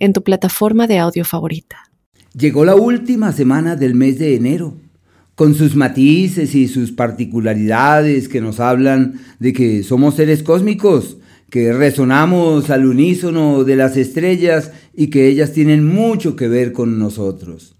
[0.00, 1.76] en tu plataforma de audio favorita.
[2.36, 4.76] Llegó la última semana del mes de enero,
[5.34, 11.18] con sus matices y sus particularidades que nos hablan de que somos seres cósmicos,
[11.50, 16.98] que resonamos al unísono de las estrellas y que ellas tienen mucho que ver con
[16.98, 17.79] nosotros.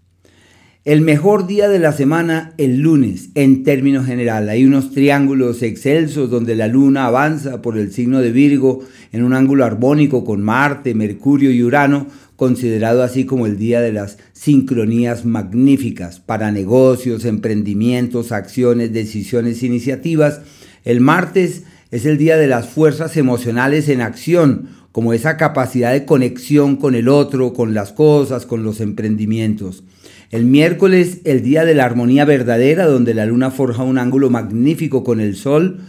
[0.86, 4.48] El mejor día de la semana, el lunes, en términos general.
[4.48, 8.80] Hay unos triángulos excelsos donde la luna avanza por el signo de Virgo
[9.12, 12.06] en un ángulo armónico con Marte, Mercurio y Urano,
[12.36, 20.40] considerado así como el día de las sincronías magníficas para negocios, emprendimientos, acciones, decisiones, iniciativas.
[20.86, 26.06] El martes es el día de las fuerzas emocionales en acción, como esa capacidad de
[26.06, 29.84] conexión con el otro, con las cosas, con los emprendimientos.
[30.30, 35.02] El miércoles, el día de la armonía verdadera, donde la luna forja un ángulo magnífico
[35.02, 35.80] con el sol.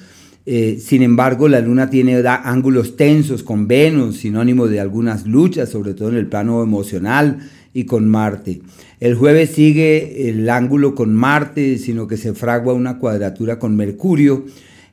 [0.48, 5.94] Eh, sin embargo, la luna tiene ángulos tensos con Venus, sinónimo de algunas luchas, sobre
[5.94, 7.38] todo en el plano emocional
[7.72, 8.64] y con Marte.
[9.00, 14.46] El jueves sigue el ángulo con Marte, sino que se fragua una cuadratura con Mercurio.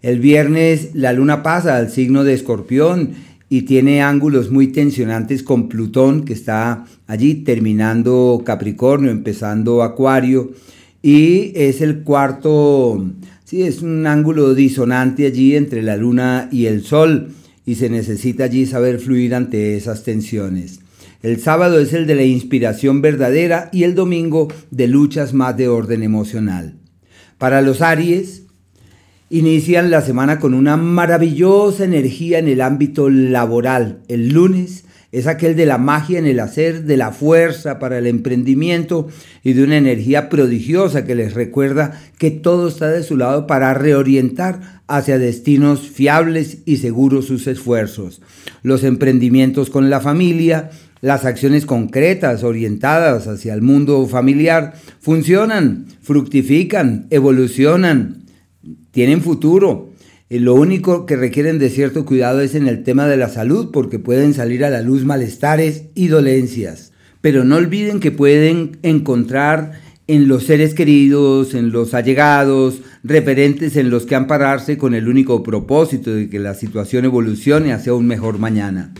[0.03, 3.13] El viernes la luna pasa al signo de Escorpión
[3.51, 10.53] y tiene ángulos muy tensionantes con Plutón, que está allí terminando Capricornio, empezando Acuario,
[11.03, 13.07] y es el cuarto,
[13.45, 17.29] sí, es un ángulo disonante allí entre la Luna y el Sol,
[17.65, 20.81] y se necesita allí saber fluir ante esas tensiones.
[21.23, 25.69] El sábado es el de la inspiración verdadera y el domingo de luchas más de
[25.69, 26.75] orden emocional.
[27.39, 28.45] Para los Aries,
[29.31, 33.99] Inician la semana con una maravillosa energía en el ámbito laboral.
[34.09, 38.07] El lunes es aquel de la magia en el hacer, de la fuerza para el
[38.07, 39.07] emprendimiento
[39.45, 43.75] y de una energía prodigiosa que les recuerda que todo está de su lado para
[43.75, 48.23] reorientar hacia destinos fiables y seguros sus esfuerzos.
[48.63, 50.71] Los emprendimientos con la familia,
[51.03, 58.28] las acciones concretas orientadas hacia el mundo familiar funcionan, fructifican, evolucionan
[58.99, 59.93] tienen futuro.
[60.29, 63.71] Y lo único que requieren de cierto cuidado es en el tema de la salud,
[63.73, 66.91] porque pueden salir a la luz malestares y dolencias.
[67.21, 69.75] Pero no olviden que pueden encontrar
[70.09, 75.45] en los seres queridos, en los allegados, referentes en los que ampararse con el único
[75.45, 78.93] propósito de que la situación evolucione hacia un mejor mañana.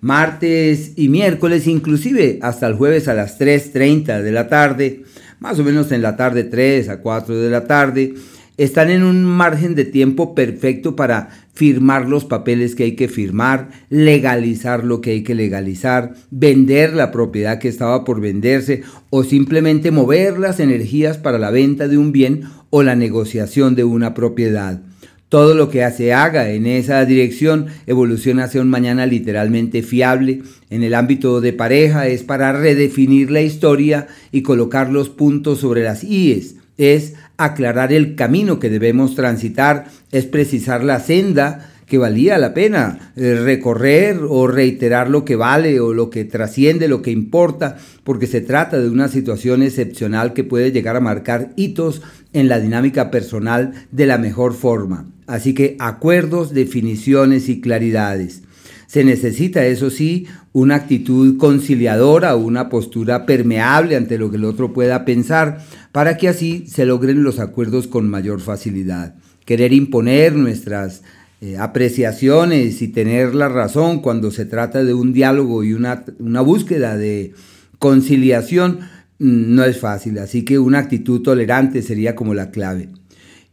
[0.00, 5.04] Martes y miércoles, inclusive hasta el jueves a las 3.30 de la tarde,
[5.38, 8.14] más o menos en la tarde 3 a 4 de la tarde,
[8.56, 13.70] están en un margen de tiempo perfecto para firmar los papeles que hay que firmar,
[13.90, 19.90] legalizar lo que hay que legalizar, vender la propiedad que estaba por venderse o simplemente
[19.90, 24.80] mover las energías para la venta de un bien o la negociación de una propiedad.
[25.28, 30.42] Todo lo que se haga en esa dirección evoluciona hacia un mañana literalmente fiable.
[30.70, 35.82] En el ámbito de pareja es para redefinir la historia y colocar los puntos sobre
[35.82, 42.36] las IES es aclarar el camino que debemos transitar, es precisar la senda que valía
[42.38, 47.12] la pena eh, recorrer o reiterar lo que vale o lo que trasciende, lo que
[47.12, 52.02] importa, porque se trata de una situación excepcional que puede llegar a marcar hitos
[52.32, 55.06] en la dinámica personal de la mejor forma.
[55.26, 58.42] Así que acuerdos, definiciones y claridades.
[58.86, 60.26] Se necesita, eso sí,
[60.56, 65.58] una actitud conciliadora, una postura permeable ante lo que el otro pueda pensar,
[65.92, 69.16] para que así se logren los acuerdos con mayor facilidad.
[69.44, 71.02] Querer imponer nuestras
[71.42, 76.04] eh, apreciaciones y tener la razón cuando se trata de un diálogo y una,
[76.40, 77.34] búsqueda de
[77.78, 78.78] conciliación
[79.18, 82.88] mm, no es fácil, así que una actitud tolerante sería como la clave.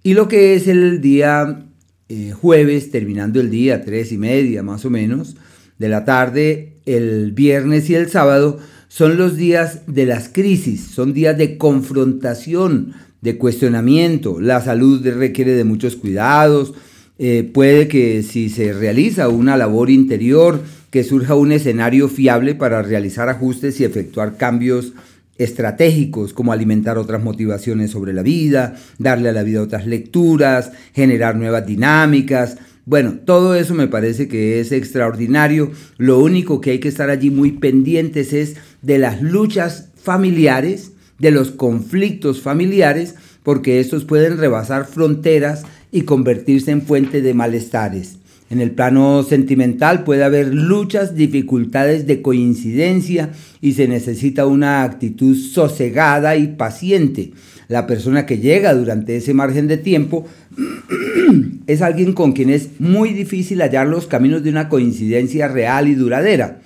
[0.04, 1.66] Y lo que es el día
[2.08, 5.36] eh, jueves, terminando el día, tres y media más o menos,
[5.78, 11.14] de la tarde, el viernes y el sábado, son los días de las crisis, son
[11.14, 14.40] días de confrontación, de cuestionamiento.
[14.40, 16.74] La salud requiere de muchos cuidados.
[17.18, 22.84] Eh, puede que si se realiza una labor interior, que surja un escenario fiable para
[22.84, 24.94] realizar ajustes y efectuar cambios
[25.38, 31.36] estratégicos como alimentar otras motivaciones sobre la vida, darle a la vida otras lecturas, generar
[31.36, 35.72] nuevas dinámicas, Bueno, todo eso me parece que es extraordinario.
[35.98, 41.32] Lo único que hay que estar allí muy pendientes es de las luchas familiares, de
[41.32, 48.18] los conflictos familiares, porque estos pueden rebasar fronteras y convertirse en fuente de malestares.
[48.54, 55.36] En el plano sentimental puede haber luchas, dificultades de coincidencia y se necesita una actitud
[55.36, 57.32] sosegada y paciente.
[57.68, 60.28] La persona que llega durante ese margen de tiempo
[61.66, 65.96] es alguien con quien es muy difícil hallar los caminos de una coincidencia real y
[65.96, 66.62] duradera.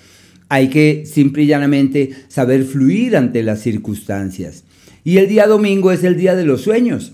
[0.50, 4.66] Hay que simple y llanamente saber fluir ante las circunstancias.
[5.06, 7.14] Y el día domingo es el día de los sueños.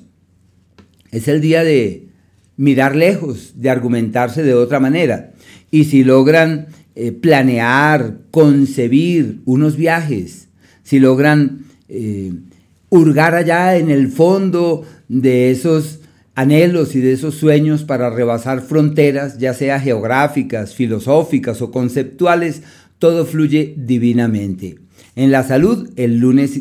[1.12, 2.08] Es el día de
[2.58, 5.34] mirar lejos, de argumentarse de otra manera.
[5.72, 10.50] Y si logran eh, planear, concebir unos viajes,
[10.84, 12.34] si logran eh,
[12.90, 16.02] hurgar allá en el fondo de esos
[16.36, 22.64] anhelos y de esos sueños para rebasar fronteras, ya sea geográficas, filosóficas o conceptuales,
[23.00, 24.78] todo fluye divinamente.
[25.16, 26.60] En la salud, el lunes,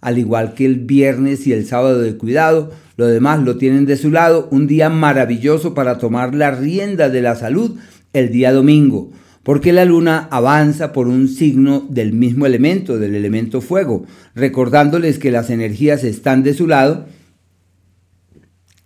[0.00, 3.96] al igual que el viernes y el sábado de cuidado, lo demás lo tienen de
[3.96, 7.76] su lado, un día maravilloso para tomar la rienda de la salud
[8.12, 9.10] el día domingo,
[9.42, 15.30] porque la luna avanza por un signo del mismo elemento, del elemento fuego, recordándoles que
[15.30, 17.06] las energías están de su lado,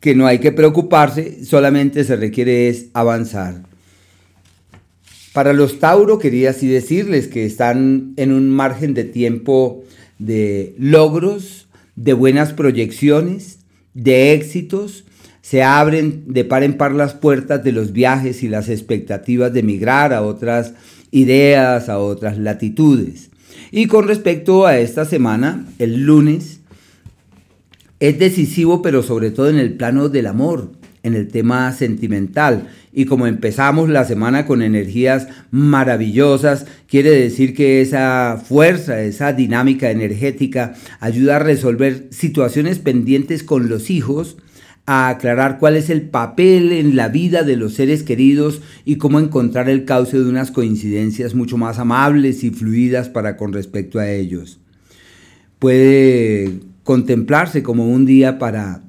[0.00, 3.62] que no hay que preocuparse, solamente se requiere es avanzar.
[5.32, 9.84] Para los Tauro quería así decirles que están en un margen de tiempo
[10.19, 13.57] de logros, de buenas proyecciones,
[13.99, 15.05] de éxitos,
[15.43, 19.62] se abren de par en par las puertas de los viajes y las expectativas de
[19.62, 20.75] migrar a otras
[21.11, 23.31] ideas, a otras latitudes.
[23.73, 26.61] Y con respecto a esta semana, el lunes
[27.99, 30.71] es decisivo, pero sobre todo en el plano del amor,
[31.03, 32.69] en el tema sentimental.
[32.99, 39.93] Y como empezamos la semana con energías maravillosas, quiere decir que esa fuerza, esa dinámica
[39.93, 44.37] energética ayuda a resolver situaciones pendientes con los hijos,
[44.85, 49.21] a aclarar cuál es el papel en la vida de los seres queridos y cómo
[49.21, 54.11] encontrar el cauce de unas coincidencias mucho más amables y fluidas para con respecto a
[54.11, 54.59] ellos.
[55.61, 58.88] Puede contemplarse como un día para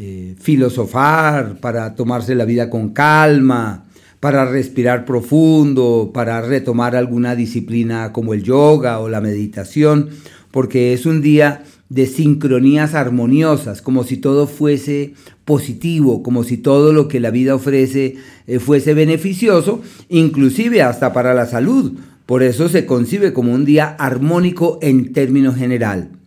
[0.00, 3.86] eh, filosofar, para tomarse la vida con calma,
[4.20, 10.10] para respirar profundo, para retomar alguna disciplina como el yoga o la meditación,
[10.52, 15.14] porque es un día de sincronías armoniosas, como si todo fuese
[15.44, 18.14] positivo, como si todo lo que la vida ofrece
[18.46, 21.94] eh, fuese beneficioso, inclusive hasta para la salud.
[22.24, 26.17] Por eso se concibe como un día armónico en términos general.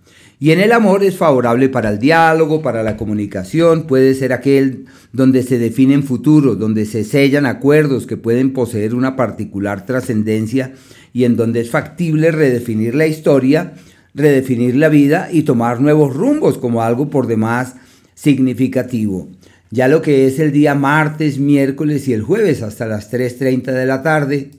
[0.43, 4.85] Y en el amor es favorable para el diálogo, para la comunicación, puede ser aquel
[5.13, 10.73] donde se definen futuros, donde se sellan acuerdos que pueden poseer una particular trascendencia
[11.13, 13.73] y en donde es factible redefinir la historia,
[14.15, 17.75] redefinir la vida y tomar nuevos rumbos como algo por demás
[18.15, 19.29] significativo.
[19.69, 23.85] Ya lo que es el día martes, miércoles y el jueves hasta las 3.30 de
[23.85, 24.49] la tarde,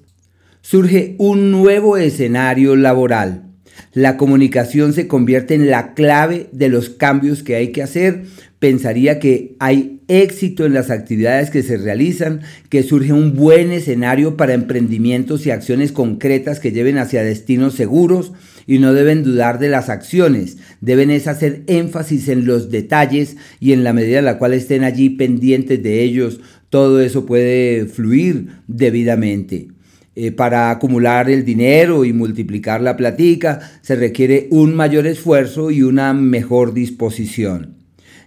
[0.61, 3.52] surge un nuevo escenario laboral
[3.93, 8.25] la comunicación se convierte en la clave de los cambios que hay que hacer.
[8.59, 14.37] Pensaría que hay éxito en las actividades que se realizan, que surge un buen escenario
[14.37, 18.33] para emprendimientos y acciones concretas que lleven hacia destinos seguros
[18.67, 23.73] y no deben dudar de las acciones, deben es hacer énfasis en los detalles y
[23.73, 28.49] en la medida en la cual estén allí pendientes de ellos, todo eso puede fluir
[28.69, 29.69] debidamente.
[30.15, 35.83] Eh, para acumular el dinero y multiplicar la platica se requiere un mayor esfuerzo y
[35.83, 37.77] una mejor disposición.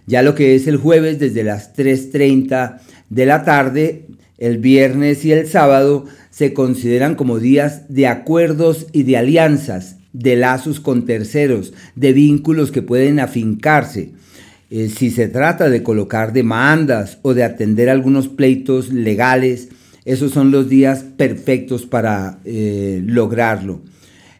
[0.06, 2.78] Ya lo que es el jueves desde las 3.30
[3.08, 4.06] de la tarde,
[4.38, 10.34] el viernes y el sábado se consideran como días de acuerdos y de alianzas, de
[10.34, 14.10] lazos con terceros, de vínculos que pueden afincarse.
[14.70, 19.68] Eh, si se trata de colocar demandas o de atender algunos pleitos legales,
[20.06, 23.82] esos son los días perfectos para eh, lograrlo.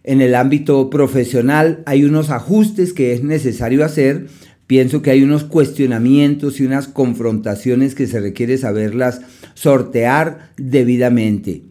[0.05, 4.29] En el ámbito profesional hay unos ajustes que es necesario hacer.
[4.69, 9.21] Pienso que hay unos cuestionamientos y unas confrontaciones que se requiere saberlas
[9.55, 11.63] sortear debidamente.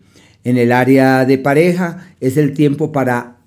[0.44, 3.38] En el área de pareja es el tiempo para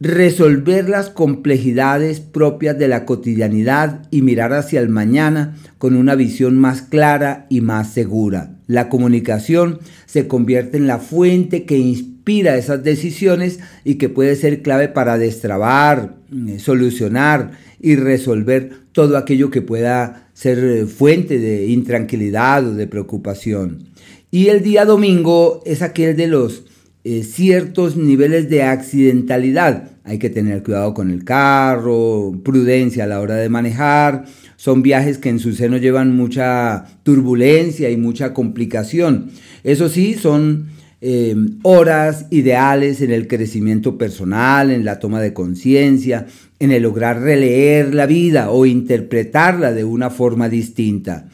[0.00, 6.58] resolver las complejidades propias de la cotidianidad y mirar hacia el mañana con una visión
[6.58, 8.57] más clara y más segura.
[8.68, 14.60] La comunicación se convierte en la fuente que inspira esas decisiones y que puede ser
[14.60, 21.68] clave para destrabar, eh, solucionar y resolver todo aquello que pueda ser eh, fuente de
[21.68, 23.88] intranquilidad o de preocupación.
[24.30, 26.64] Y el día domingo es aquel de los
[27.04, 29.92] eh, ciertos niveles de accidentalidad.
[30.04, 34.26] Hay que tener cuidado con el carro, prudencia a la hora de manejar.
[34.58, 39.30] Son viajes que en su seno llevan mucha turbulencia y mucha complicación.
[39.62, 40.66] Eso sí, son
[41.00, 46.26] eh, horas ideales en el crecimiento personal, en la toma de conciencia,
[46.58, 51.28] en el lograr releer la vida o interpretarla de una forma distinta.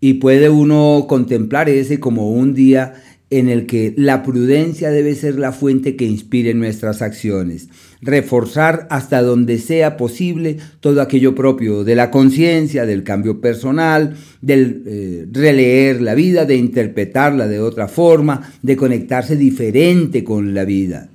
[0.00, 2.94] Y puede uno contemplar ese como un día
[3.30, 7.68] en el que la prudencia debe ser la fuente que inspire nuestras acciones,
[8.00, 14.82] reforzar hasta donde sea posible todo aquello propio de la conciencia, del cambio personal, del
[14.86, 21.08] eh, releer la vida, de interpretarla de otra forma, de conectarse diferente con la vida.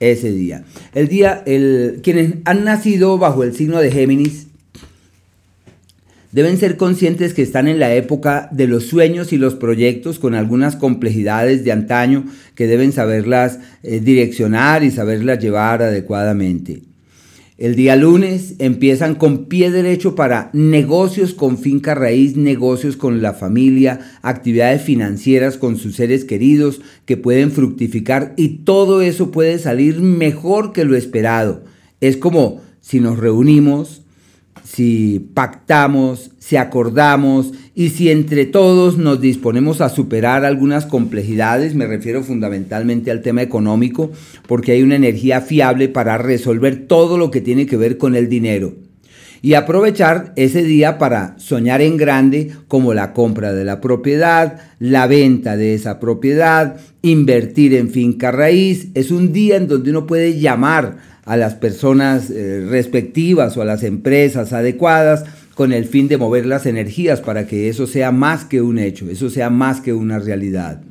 [0.00, 0.64] Ese día.
[0.92, 4.48] El día, el, quienes han nacido bajo el signo de Géminis,
[6.34, 10.34] Deben ser conscientes que están en la época de los sueños y los proyectos con
[10.34, 12.24] algunas complejidades de antaño
[12.56, 16.82] que deben saberlas eh, direccionar y saberlas llevar adecuadamente.
[17.56, 23.34] El día lunes empiezan con pie derecho para negocios con finca raíz, negocios con la
[23.34, 30.00] familia, actividades financieras con sus seres queridos que pueden fructificar y todo eso puede salir
[30.00, 31.62] mejor que lo esperado.
[32.00, 34.03] Es como si nos reunimos,
[34.62, 41.86] si pactamos, si acordamos y si entre todos nos disponemos a superar algunas complejidades, me
[41.86, 44.10] refiero fundamentalmente al tema económico,
[44.46, 48.28] porque hay una energía fiable para resolver todo lo que tiene que ver con el
[48.28, 48.74] dinero.
[49.42, 55.06] Y aprovechar ese día para soñar en grande como la compra de la propiedad, la
[55.06, 58.88] venta de esa propiedad, invertir en finca raíz.
[58.94, 63.64] Es un día en donde uno puede llamar a las personas eh, respectivas o a
[63.64, 68.44] las empresas adecuadas con el fin de mover las energías para que eso sea más
[68.44, 70.82] que un hecho, eso sea más que una realidad.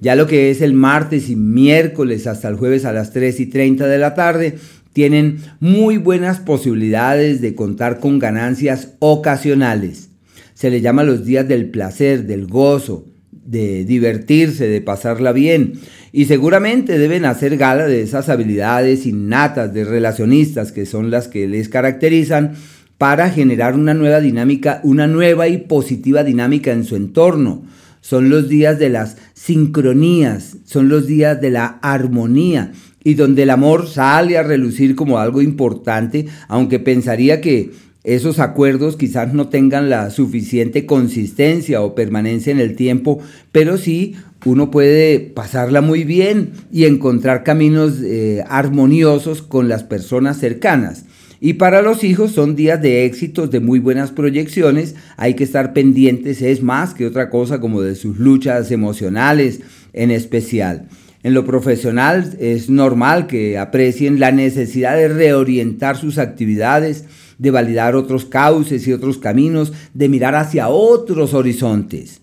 [0.00, 3.46] Ya lo que es el martes y miércoles hasta el jueves a las 3 y
[3.46, 4.58] 30 de la tarde,
[4.92, 10.10] tienen muy buenas posibilidades de contar con ganancias ocasionales.
[10.54, 13.06] Se le llama los días del placer, del gozo,
[13.44, 15.74] de divertirse, de pasarla bien.
[16.12, 21.48] Y seguramente deben hacer gala de esas habilidades innatas de relacionistas que son las que
[21.48, 22.54] les caracterizan
[22.98, 27.64] para generar una nueva dinámica, una nueva y positiva dinámica en su entorno.
[28.00, 32.72] Son los días de las sincronías, son los días de la armonía
[33.04, 37.72] y donde el amor sale a relucir como algo importante, aunque pensaría que
[38.04, 43.20] esos acuerdos quizás no tengan la suficiente consistencia o permanencia en el tiempo,
[43.52, 50.38] pero sí uno puede pasarla muy bien y encontrar caminos eh, armoniosos con las personas
[50.38, 51.04] cercanas.
[51.40, 54.94] Y para los hijos son días de éxitos, de muy buenas proyecciones.
[55.16, 59.60] Hay que estar pendientes, es más que otra cosa, como de sus luchas emocionales
[59.92, 60.86] en especial.
[61.24, 67.04] En lo profesional es normal que aprecien la necesidad de reorientar sus actividades,
[67.42, 72.20] de validar otros cauces y otros caminos, de mirar hacia otros horizontes.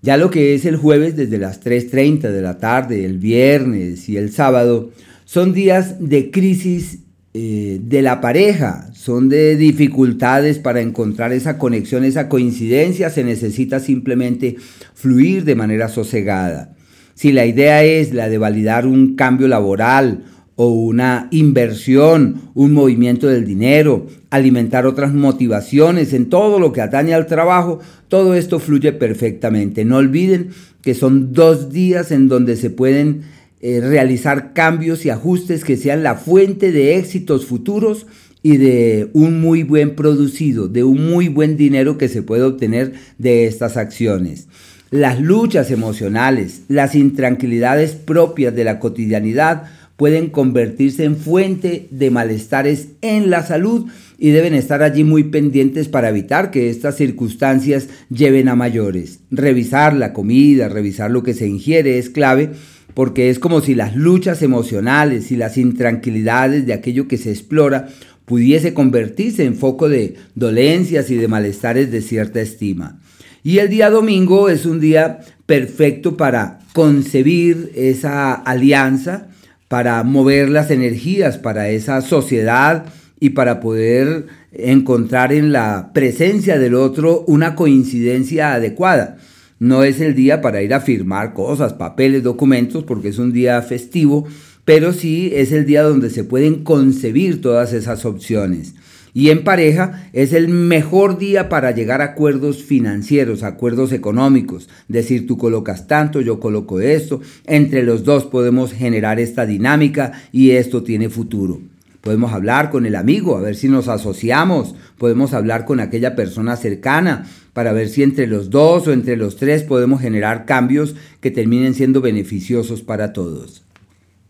[0.00, 4.16] Ya lo que es el jueves desde las 3.30 de la tarde, el viernes y
[4.16, 4.90] el sábado,
[5.26, 7.00] son días de crisis
[7.34, 13.80] eh, de la pareja, son de dificultades para encontrar esa conexión, esa coincidencia, se necesita
[13.80, 14.56] simplemente
[14.94, 16.74] fluir de manera sosegada.
[17.14, 20.24] Si la idea es la de validar un cambio laboral
[20.56, 27.14] o una inversión, un movimiento del dinero, alimentar otras motivaciones en todo lo que atañe
[27.14, 29.84] al trabajo, todo esto fluye perfectamente.
[29.84, 30.50] No olviden
[30.82, 33.22] que son dos días en donde se pueden
[33.60, 38.06] eh, realizar cambios y ajustes que sean la fuente de éxitos futuros
[38.42, 42.94] y de un muy buen producido, de un muy buen dinero que se puede obtener
[43.18, 44.48] de estas acciones.
[44.90, 49.64] Las luchas emocionales, las intranquilidades propias de la cotidianidad,
[50.00, 53.84] pueden convertirse en fuente de malestares en la salud
[54.16, 59.18] y deben estar allí muy pendientes para evitar que estas circunstancias lleven a mayores.
[59.30, 62.48] Revisar la comida, revisar lo que se ingiere es clave
[62.94, 67.90] porque es como si las luchas emocionales y las intranquilidades de aquello que se explora
[68.24, 73.02] pudiese convertirse en foco de dolencias y de malestares de cierta estima.
[73.42, 79.29] Y el día domingo es un día perfecto para concebir esa alianza,
[79.70, 82.86] para mover las energías para esa sociedad
[83.20, 89.18] y para poder encontrar en la presencia del otro una coincidencia adecuada.
[89.60, 93.62] No es el día para ir a firmar cosas, papeles, documentos, porque es un día
[93.62, 94.26] festivo,
[94.64, 98.74] pero sí es el día donde se pueden concebir todas esas opciones.
[99.12, 104.68] Y en pareja es el mejor día para llegar a acuerdos financieros, acuerdos económicos.
[104.88, 107.20] Decir, tú colocas tanto, yo coloco esto.
[107.46, 111.60] Entre los dos podemos generar esta dinámica y esto tiene futuro.
[112.00, 114.74] Podemos hablar con el amigo, a ver si nos asociamos.
[114.96, 119.36] Podemos hablar con aquella persona cercana para ver si entre los dos o entre los
[119.36, 123.64] tres podemos generar cambios que terminen siendo beneficiosos para todos.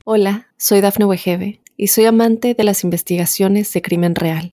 [0.04, 4.52] Hola, soy Dafne Wegebe y soy amante de las investigaciones de crimen real.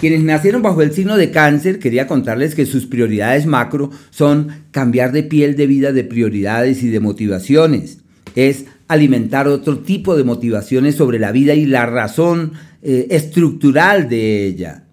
[0.00, 5.12] Quienes nacieron bajo el signo de cáncer, quería contarles que sus prioridades macro son cambiar
[5.12, 7.98] de piel de vida de prioridades y de motivaciones.
[8.34, 14.46] Es alimentar otro tipo de motivaciones sobre la vida y la razón eh, estructural de
[14.46, 14.84] ella.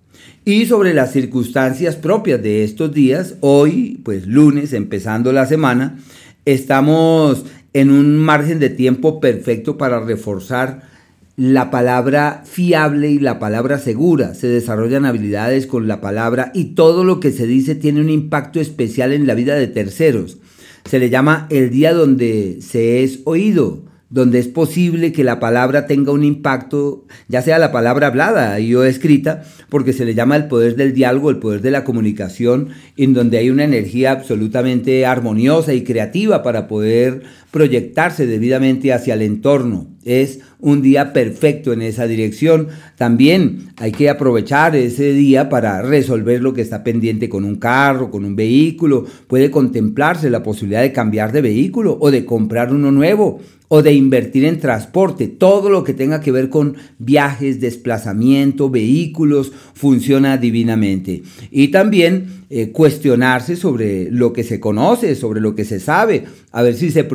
[0.46, 6.00] Y sobre las circunstancias propias de estos días, hoy, pues lunes, empezando la semana,
[6.46, 10.90] estamos en un margen de tiempo perfecto para reforzar
[11.36, 14.34] la palabra fiable y la palabra segura.
[14.34, 18.60] Se desarrollan habilidades con la palabra y todo lo que se dice tiene un impacto
[18.60, 20.38] especial en la vida de terceros.
[20.86, 25.88] Se le llama el día donde se es oído, donde es posible que la palabra
[25.88, 30.36] tenga un impacto, ya sea la palabra hablada y o escrita, porque se le llama
[30.36, 35.06] el poder del diálogo, el poder de la comunicación, en donde hay una energía absolutamente
[35.06, 39.88] armoniosa y creativa para poder proyectarse debidamente hacia el entorno.
[40.04, 42.68] Es un día perfecto en esa dirección.
[42.98, 48.10] También hay que aprovechar ese día para resolver lo que está pendiente con un carro,
[48.10, 49.06] con un vehículo.
[49.28, 53.42] Puede contemplarse la posibilidad de cambiar de vehículo o de comprar uno nuevo
[53.74, 55.28] o de invertir en transporte.
[55.30, 61.24] Todo lo que tenga que ver con viajes, desplazamiento, vehículos, funciona divinamente.
[61.52, 66.62] Y también eh, cuestionarse sobre lo que se conoce, sobre lo que se sabe, a
[66.64, 67.08] ver si se,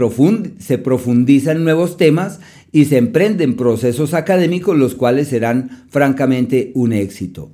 [0.59, 2.41] se profundiza en nuevos temas
[2.73, 7.51] y se emprenden procesos académicos los cuales serán francamente un éxito.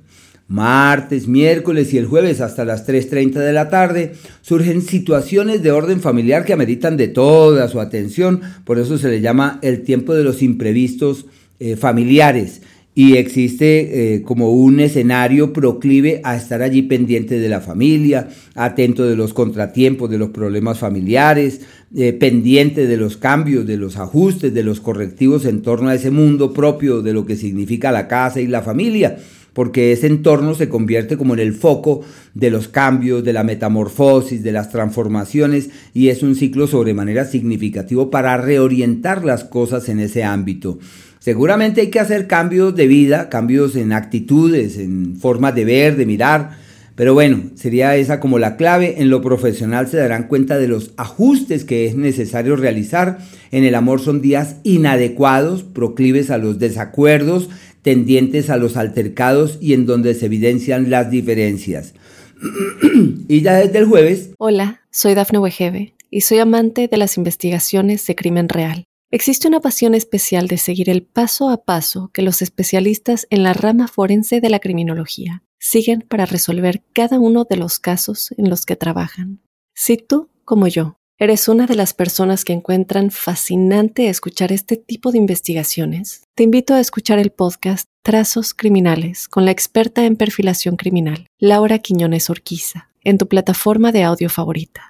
[0.53, 4.11] Martes, miércoles y el jueves hasta las 3.30 de la tarde
[4.43, 9.19] surgen situaciones de orden familiar que ameritan de toda su atención, por eso se le
[9.19, 11.25] llama el tiempo de los imprevistos
[11.59, 12.61] eh, familiares.
[12.93, 19.07] Y existe eh, como un escenario proclive a estar allí pendiente de la familia, atento
[19.07, 21.61] de los contratiempos, de los problemas familiares,
[21.95, 26.11] eh, pendiente de los cambios, de los ajustes, de los correctivos en torno a ese
[26.11, 29.17] mundo propio de lo que significa la casa y la familia
[29.53, 32.01] porque ese entorno se convierte como en el foco
[32.33, 38.09] de los cambios, de la metamorfosis, de las transformaciones y es un ciclo sobremanera significativo
[38.09, 40.79] para reorientar las cosas en ese ámbito.
[41.19, 46.05] Seguramente hay que hacer cambios de vida, cambios en actitudes, en formas de ver, de
[46.05, 46.57] mirar,
[46.95, 49.01] pero bueno, sería esa como la clave.
[49.01, 53.17] En lo profesional se darán cuenta de los ajustes que es necesario realizar.
[53.51, 57.49] En el amor son días inadecuados, proclives a los desacuerdos,
[57.83, 61.93] tendientes a los altercados y en donde se evidencian las diferencias.
[63.27, 64.31] y ya desde el jueves.
[64.39, 68.85] Hola, soy Dafne Wegebe y soy amante de las investigaciones de crimen real.
[69.11, 73.53] Existe una pasión especial de seguir el paso a paso que los especialistas en la
[73.53, 78.65] rama forense de la criminología siguen para resolver cada uno de los casos en los
[78.65, 79.39] que trabajan.
[79.75, 85.11] Si tú, como yo, eres una de las personas que encuentran fascinante escuchar este tipo
[85.13, 90.75] de investigaciones, te invito a escuchar el podcast Trazos Criminales con la experta en perfilación
[90.75, 94.89] criminal, Laura Quiñones Orquiza, en tu plataforma de audio favorita.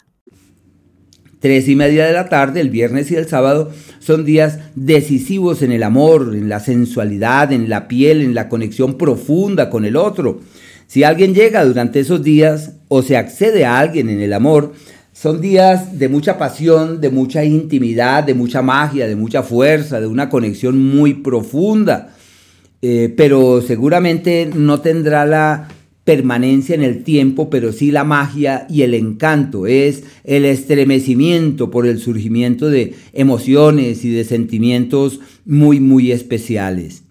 [1.39, 5.71] Tres y media de la tarde, el viernes y el sábado, son días decisivos en
[5.71, 10.39] el amor, en la sensualidad, en la piel, en la conexión profunda con el otro.
[10.87, 14.73] Si alguien llega durante esos días o se accede a alguien en el amor,
[15.23, 20.07] son días de mucha pasión, de mucha intimidad, de mucha magia, de mucha fuerza, de
[20.07, 22.13] una conexión muy profunda.
[22.81, 25.69] Eh, pero seguramente no tendrá la
[26.03, 31.87] permanencia en el tiempo, pero sí la magia y el encanto, es el estremecimiento por
[31.87, 37.02] el surgimiento de emociones y de sentimientos muy, muy especiales.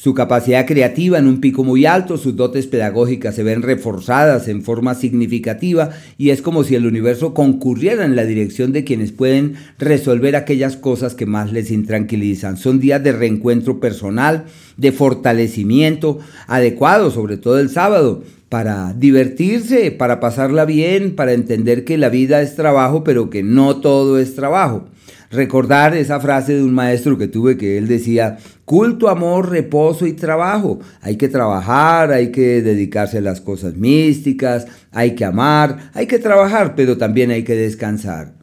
[0.00, 4.62] Su capacidad creativa en un pico muy alto, sus dotes pedagógicas se ven reforzadas en
[4.62, 9.54] forma significativa y es como si el universo concurriera en la dirección de quienes pueden
[9.76, 12.58] resolver aquellas cosas que más les intranquilizan.
[12.58, 14.44] Son días de reencuentro personal,
[14.76, 21.98] de fortalecimiento, adecuado, sobre todo el sábado, para divertirse, para pasarla bien, para entender que
[21.98, 24.84] la vida es trabajo, pero que no todo es trabajo.
[25.30, 30.12] Recordar esa frase de un maestro que tuve que él decía, culto, amor, reposo y
[30.12, 30.78] trabajo.
[31.00, 36.18] Hay que trabajar, hay que dedicarse a las cosas místicas, hay que amar, hay que
[36.18, 38.34] trabajar, pero también hay que descansar.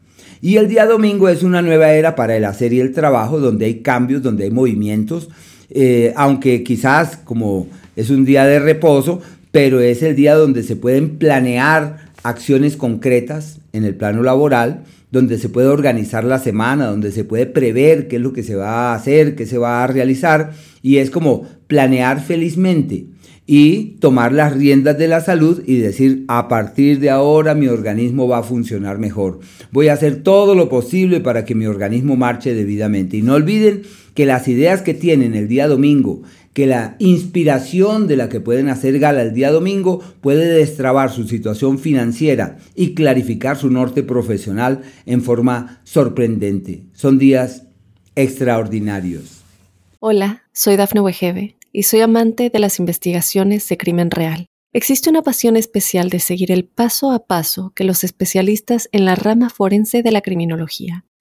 [0.41, 3.65] Y el día domingo es una nueva era para el hacer y el trabajo, donde
[3.65, 5.29] hay cambios, donde hay movimientos,
[5.69, 10.75] eh, aunque quizás como es un día de reposo, pero es el día donde se
[10.75, 14.85] pueden planear acciones concretas en el plano laboral,
[15.15, 18.55] donde se puede organizar la semana, donde se puede prever qué es lo que se
[18.55, 20.51] va a hacer, qué se va a realizar,
[20.81, 23.05] y es como planear felizmente
[23.47, 28.27] y tomar las riendas de la salud y decir, a partir de ahora mi organismo
[28.27, 29.39] va a funcionar mejor.
[29.71, 33.15] Voy a hacer todo lo posible para que mi organismo marche debidamente.
[33.15, 33.83] Y no olviden
[34.15, 36.23] que las ideas que tienen el día domingo,
[36.53, 41.27] que la inspiración de la que pueden hacer gala el día domingo puede destrabar su
[41.27, 46.85] situación financiera y clarificar su norte profesional en forma sorprendente.
[46.93, 47.63] Son días
[48.15, 49.43] extraordinarios.
[49.99, 54.45] Hola, soy Dafne Wegebe y soy amante de las investigaciones de crimen real.
[54.71, 59.15] Existe una pasión especial de seguir el paso a paso que los especialistas en la
[59.15, 61.05] rama forense de la criminología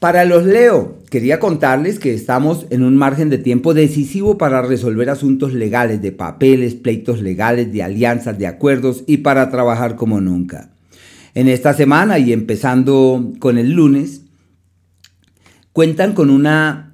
[0.00, 5.10] Para los Leo, quería contarles que estamos en un margen de tiempo decisivo para resolver
[5.10, 10.70] asuntos legales de papeles, pleitos legales, de alianzas, de acuerdos y para trabajar como nunca.
[11.34, 14.22] En esta semana y empezando con el lunes,
[15.74, 16.89] cuentan con una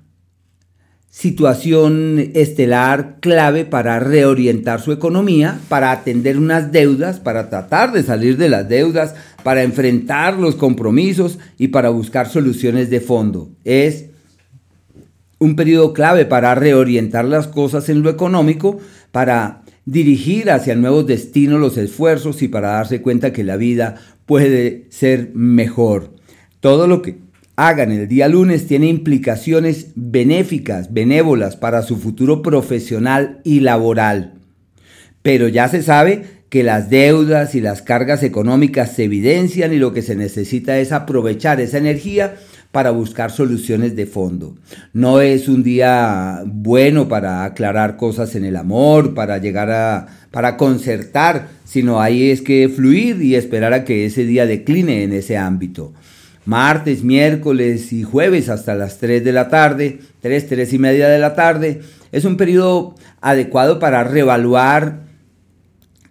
[1.19, 8.37] situación estelar clave para reorientar su economía, para atender unas deudas, para tratar de salir
[8.37, 13.49] de las deudas, para enfrentar los compromisos y para buscar soluciones de fondo.
[13.65, 14.11] Es
[15.39, 18.79] un periodo clave para reorientar las cosas en lo económico,
[19.11, 23.95] para dirigir hacia nuevos destinos los esfuerzos y para darse cuenta que la vida
[24.27, 26.11] puede ser mejor.
[26.61, 27.26] Todo lo que
[27.57, 34.35] hagan el día lunes tiene implicaciones benéficas, benévolas para su futuro profesional y laboral.
[35.23, 39.93] Pero ya se sabe que las deudas y las cargas económicas se evidencian y lo
[39.93, 42.37] que se necesita es aprovechar esa energía
[42.71, 44.57] para buscar soluciones de fondo.
[44.93, 50.59] No es un día bueno para aclarar cosas en el amor, para llegar a, para
[50.59, 55.39] concertar, sino ahí es que fluir y esperar a que ese día decline en ese
[55.39, 55.95] ámbito.
[56.47, 61.19] Martes, miércoles y jueves hasta las 3 de la tarde, 3, 3 y media de
[61.19, 61.81] la tarde,
[62.13, 65.07] es un periodo adecuado para reevaluar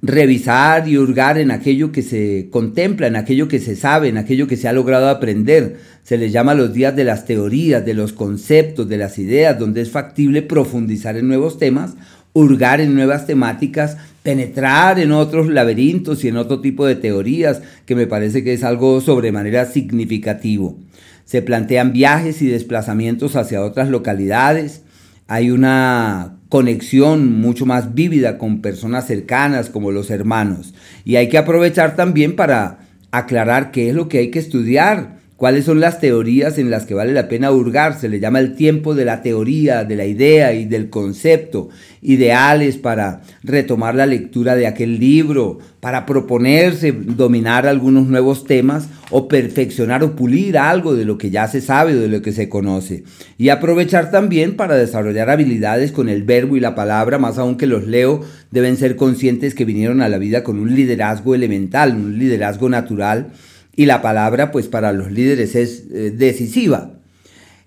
[0.05, 4.47] revisar y hurgar en aquello que se contempla, en aquello que se sabe, en aquello
[4.47, 5.77] que se ha logrado aprender.
[6.03, 9.81] Se les llama los días de las teorías, de los conceptos, de las ideas, donde
[9.81, 11.95] es factible profundizar en nuevos temas,
[12.33, 17.95] hurgar en nuevas temáticas, penetrar en otros laberintos y en otro tipo de teorías, que
[17.95, 20.79] me parece que es algo sobremanera significativo.
[21.25, 24.81] Se plantean viajes y desplazamientos hacia otras localidades.
[25.27, 30.73] Hay una conexión mucho más vívida con personas cercanas como los hermanos.
[31.05, 32.79] Y hay que aprovechar también para
[33.11, 36.93] aclarar qué es lo que hay que estudiar, cuáles son las teorías en las que
[36.93, 37.99] vale la pena hurgar.
[37.99, 41.69] Se le llama el tiempo de la teoría, de la idea y del concepto.
[42.01, 49.27] Ideales para retomar la lectura de aquel libro, para proponerse dominar algunos nuevos temas o
[49.27, 52.47] perfeccionar o pulir algo de lo que ya se sabe o de lo que se
[52.47, 53.03] conoce.
[53.37, 57.67] Y aprovechar también para desarrollar habilidades con el verbo y la palabra, más aún que
[57.67, 58.21] los leo,
[58.51, 63.31] deben ser conscientes que vinieron a la vida con un liderazgo elemental, un liderazgo natural
[63.75, 66.93] y la palabra pues para los líderes es eh, decisiva.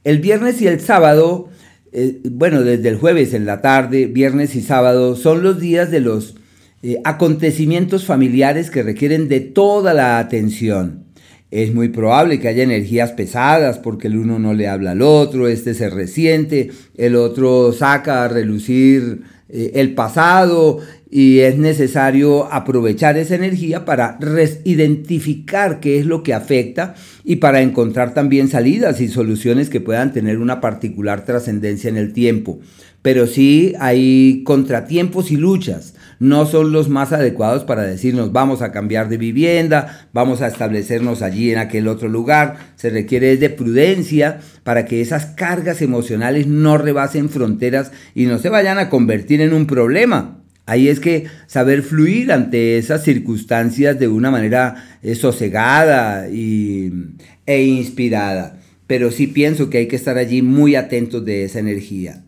[0.05, 1.49] El viernes y el sábado,
[1.93, 6.01] eh, bueno, desde el jueves en la tarde, viernes y sábado, son los días de
[6.01, 6.37] los
[6.83, 11.05] eh, acontecimientos familiares que requieren de toda la atención.
[11.51, 15.49] Es muy probable que haya energías pesadas porque el uno no le habla al otro,
[15.49, 23.35] este se resiente, el otro saca a relucir el pasado y es necesario aprovechar esa
[23.35, 24.19] energía para
[24.65, 26.95] identificar qué es lo que afecta
[27.25, 32.13] y para encontrar también salidas y soluciones que puedan tener una particular trascendencia en el
[32.13, 32.61] tiempo.
[33.01, 35.95] Pero sí hay contratiempos y luchas.
[36.19, 41.23] no son los más adecuados para decirnos vamos a cambiar de vivienda, vamos a establecernos
[41.23, 42.57] allí en aquel otro lugar.
[42.75, 48.51] Se requiere de prudencia para que esas cargas emocionales no rebasen fronteras y no se
[48.51, 50.39] vayan a convertir en un problema.
[50.69, 56.93] Ahí es que saber fluir ante esas circunstancias de una manera eh, sosegada y,
[57.47, 58.61] e inspirada.
[58.87, 62.23] Pero sí pienso que hay que estar allí muy atentos de esa energía.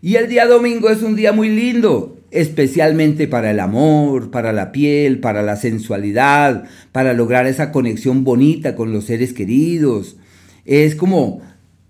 [0.00, 4.72] Y el día domingo es un día muy lindo, especialmente para el amor, para la
[4.72, 10.16] piel, para la sensualidad, para lograr esa conexión bonita con los seres queridos.
[10.64, 11.42] Es como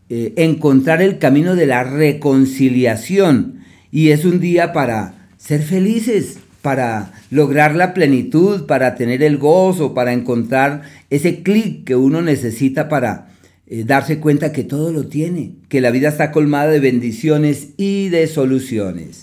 [0.08, 3.60] eh, encontrar el camino de la reconciliación
[3.92, 9.94] y es un día para ser felices, para lograr la plenitud, para tener el gozo,
[9.94, 13.32] para encontrar ese clic que uno necesita para
[13.66, 18.10] eh, darse cuenta que todo lo tiene, que la vida está colmada de bendiciones y
[18.10, 19.22] de soluciones.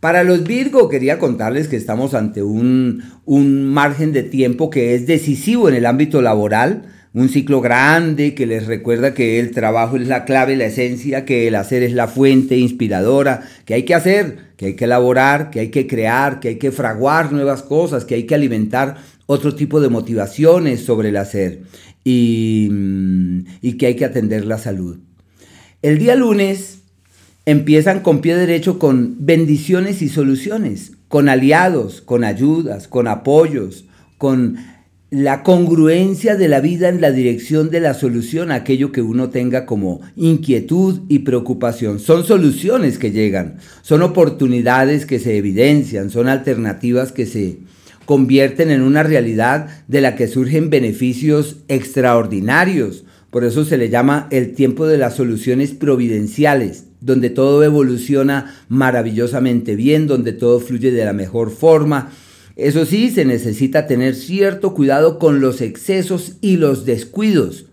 [0.00, 5.06] Para los Virgo quería contarles que estamos ante un, un margen de tiempo que es
[5.06, 10.06] decisivo en el ámbito laboral, un ciclo grande que les recuerda que el trabajo es
[10.06, 14.45] la clave, la esencia, que el hacer es la fuente inspiradora, que hay que hacer,
[14.56, 18.14] que hay que elaborar, que hay que crear, que hay que fraguar nuevas cosas, que
[18.14, 21.62] hay que alimentar otro tipo de motivaciones sobre el hacer
[22.04, 22.70] y,
[23.60, 24.98] y que hay que atender la salud.
[25.82, 26.80] El día lunes
[27.44, 33.84] empiezan con pie derecho con bendiciones y soluciones, con aliados, con ayudas, con apoyos,
[34.18, 34.56] con
[35.10, 39.30] la congruencia de la vida en la dirección de la solución a aquello que uno
[39.30, 42.00] tenga como inquietud y preocupación.
[42.00, 47.58] Son soluciones que llegan, son oportunidades que se evidencian, son alternativas que se
[48.04, 53.04] convierten en una realidad de la que surgen beneficios extraordinarios.
[53.30, 59.76] Por eso se le llama el tiempo de las soluciones providenciales, donde todo evoluciona maravillosamente
[59.76, 62.10] bien, donde todo fluye de la mejor forma,
[62.56, 67.66] eso sí, se necesita tener cierto cuidado con los excesos y los descuidos,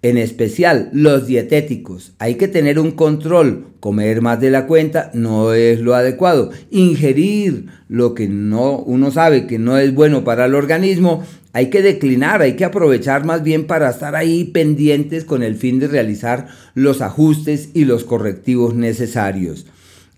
[0.00, 2.12] en especial los dietéticos.
[2.18, 3.66] Hay que tener un control.
[3.78, 6.50] Comer más de la cuenta no es lo adecuado.
[6.70, 11.82] Ingerir lo que no uno sabe que no es bueno para el organismo, hay que
[11.82, 16.48] declinar, hay que aprovechar más bien para estar ahí pendientes con el fin de realizar
[16.74, 19.66] los ajustes y los correctivos necesarios.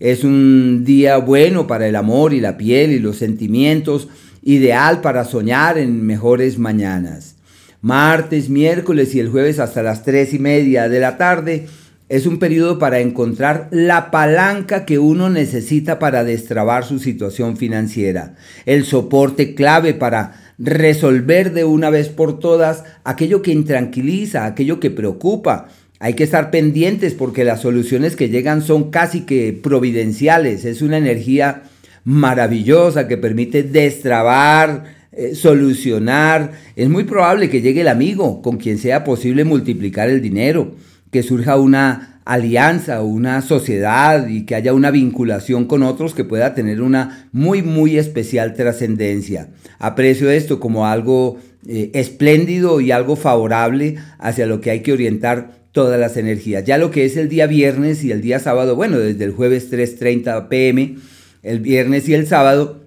[0.03, 4.09] Es un día bueno para el amor y la piel y los sentimientos,
[4.41, 7.35] ideal para soñar en mejores mañanas.
[7.79, 11.67] Martes, miércoles y el jueves hasta las tres y media de la tarde
[12.09, 18.35] es un periodo para encontrar la palanca que uno necesita para destrabar su situación financiera,
[18.65, 24.91] el soporte clave para resolver de una vez por todas aquello que intranquiliza, aquello que
[24.91, 25.69] preocupa,
[26.03, 30.65] hay que estar pendientes porque las soluciones que llegan son casi que providenciales.
[30.65, 31.63] Es una energía
[32.03, 36.51] maravillosa que permite destrabar, eh, solucionar.
[36.75, 40.75] Es muy probable que llegue el amigo con quien sea posible multiplicar el dinero,
[41.09, 46.53] que surja una alianza una sociedad y que haya una vinculación con otros que pueda
[46.53, 49.51] tener una muy, muy especial trascendencia.
[49.79, 55.62] Aprecio esto como algo eh, espléndido y algo favorable hacia lo que hay que orientar
[55.73, 56.63] todas las energías.
[56.63, 59.69] Ya lo que es el día viernes y el día sábado, bueno, desde el jueves
[59.69, 60.95] 3.30 pm,
[61.41, 62.83] el viernes y el sábado,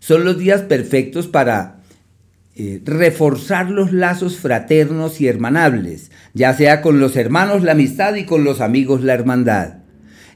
[0.00, 1.76] son los días perfectos para
[2.56, 8.24] eh, reforzar los lazos fraternos y hermanables, ya sea con los hermanos la amistad y
[8.24, 9.78] con los amigos la hermandad.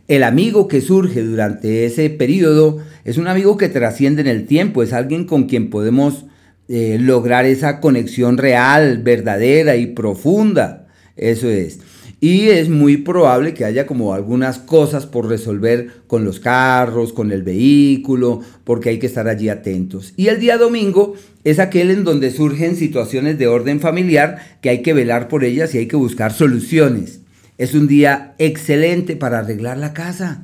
[0.06, 4.82] El amigo que surge durante ese periodo es un amigo que trasciende en el tiempo,
[4.82, 6.26] es alguien con quien podemos
[6.68, 10.77] eh, lograr esa conexión real, verdadera y profunda.
[11.18, 11.80] Eso es.
[12.20, 17.30] Y es muy probable que haya como algunas cosas por resolver con los carros, con
[17.30, 20.14] el vehículo, porque hay que estar allí atentos.
[20.16, 24.82] Y el día domingo es aquel en donde surgen situaciones de orden familiar que hay
[24.82, 27.20] que velar por ellas y hay que buscar soluciones.
[27.56, 30.42] Es un día excelente para arreglar la casa,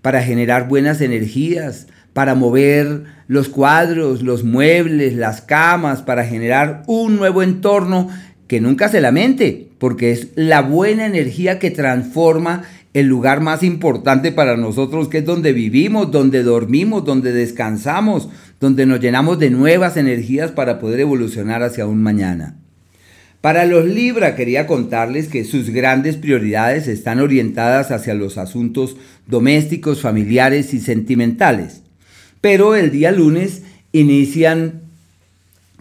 [0.00, 7.16] para generar buenas energías, para mover los cuadros, los muebles, las camas, para generar un
[7.16, 8.08] nuevo entorno
[8.52, 14.30] que nunca se lamente, porque es la buena energía que transforma el lugar más importante
[14.30, 18.28] para nosotros, que es donde vivimos, donde dormimos, donde descansamos,
[18.60, 22.58] donde nos llenamos de nuevas energías para poder evolucionar hacia un mañana.
[23.40, 30.02] Para los Libra quería contarles que sus grandes prioridades están orientadas hacia los asuntos domésticos,
[30.02, 31.84] familiares y sentimentales.
[32.42, 33.62] Pero el día lunes
[33.92, 34.81] inician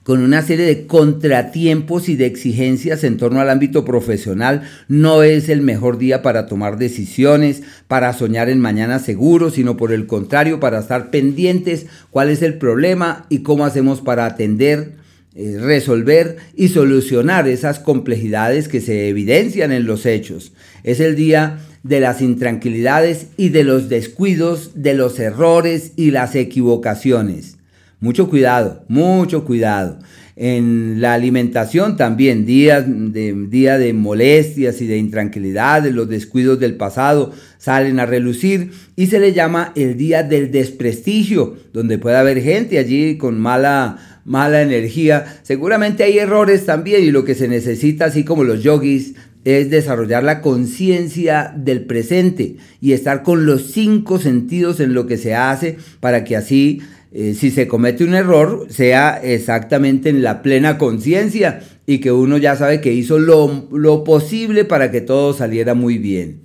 [0.03, 5.47] con una serie de contratiempos y de exigencias en torno al ámbito profesional, no es
[5.47, 10.59] el mejor día para tomar decisiones, para soñar en mañana seguro, sino por el contrario,
[10.59, 14.93] para estar pendientes cuál es el problema y cómo hacemos para atender,
[15.35, 20.51] eh, resolver y solucionar esas complejidades que se evidencian en los hechos.
[20.83, 26.35] Es el día de las intranquilidades y de los descuidos, de los errores y las
[26.35, 27.61] equivocaciones.
[28.01, 29.99] Mucho cuidado, mucho cuidado.
[30.35, 36.77] En la alimentación también, días de, día de molestias y de intranquilidades, los descuidos del
[36.77, 42.41] pasado salen a relucir y se le llama el día del desprestigio, donde puede haber
[42.41, 45.39] gente allí con mala, mala energía.
[45.43, 49.13] Seguramente hay errores también y lo que se necesita, así como los yogis,
[49.45, 55.17] es desarrollar la conciencia del presente y estar con los cinco sentidos en lo que
[55.17, 56.81] se hace para que así
[57.13, 62.38] eh, si se comete un error, sea exactamente en la plena conciencia y que uno
[62.38, 66.41] ya sabe que hizo lo, lo posible para que todo saliera muy bien.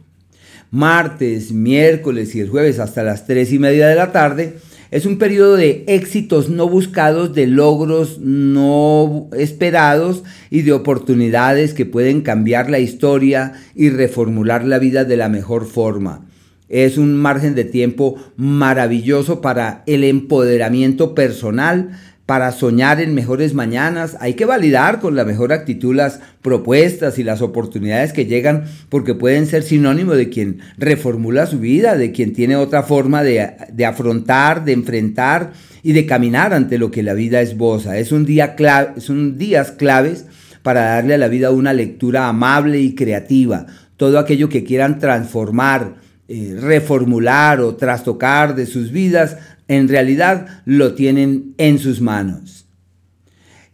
[0.73, 4.55] Martes, miércoles y el jueves hasta las tres y media de la tarde
[4.91, 11.87] es un periodo de éxitos no buscados, de logros no esperados y de oportunidades que
[11.87, 16.27] pueden cambiar la historia y reformular la vida de la mejor forma.
[16.69, 21.91] Es un margen de tiempo maravilloso para el empoderamiento personal,
[22.27, 24.17] para soñar en mejores mañanas.
[24.19, 29.15] Hay que validar con la mejor actitud las propuestas y las oportunidades que llegan porque
[29.15, 33.87] pueden ser sinónimo de quien reformula su vida, de quien tiene otra forma de, de
[33.87, 35.53] afrontar, de enfrentar
[35.85, 37.97] y de caminar ante lo que la vida esboza.
[37.97, 40.27] Es un día clave, son días claves
[40.65, 43.67] para darle a la vida una lectura amable y creativa.
[43.97, 45.95] Todo aquello que quieran transformar,
[46.29, 49.37] eh, reformular o trastocar de sus vidas,
[49.69, 52.67] en realidad lo tienen en sus manos.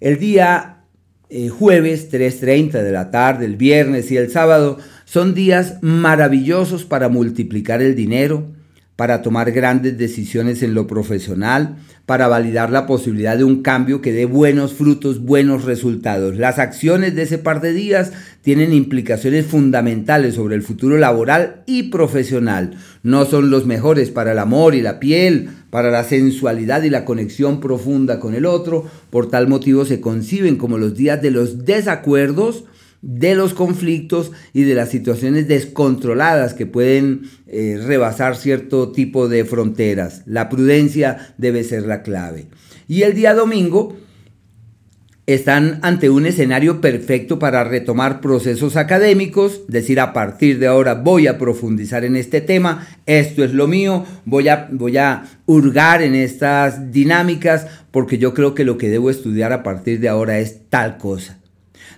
[0.00, 0.82] El día
[1.34, 7.08] eh, jueves 3.30 de la tarde, el viernes y el sábado son días maravillosos para
[7.08, 8.51] multiplicar el dinero,
[8.96, 11.76] para tomar grandes decisiones en lo profesional,
[12.06, 16.36] para validar la posibilidad de un cambio que dé buenos frutos, buenos resultados.
[16.36, 21.84] Las acciones de ese par de días tienen implicaciones fundamentales sobre el futuro laboral y
[21.84, 22.76] profesional.
[23.02, 27.04] No son los mejores para el amor y la piel, para la sensualidad y la
[27.04, 28.84] conexión profunda con el otro.
[29.10, 32.64] Por tal motivo se conciben como los días de los desacuerdos,
[33.02, 39.44] de los conflictos y de las situaciones descontroladas que pueden eh, rebasar cierto tipo de
[39.44, 40.22] fronteras.
[40.24, 42.46] La prudencia debe ser la clave.
[42.88, 43.96] Y el día domingo
[45.26, 51.26] están ante un escenario perfecto para retomar procesos académicos, decir a partir de ahora voy
[51.26, 56.14] a profundizar en este tema, esto es lo mío, voy a, voy a hurgar en
[56.14, 60.68] estas dinámicas porque yo creo que lo que debo estudiar a partir de ahora es
[60.68, 61.38] tal cosa.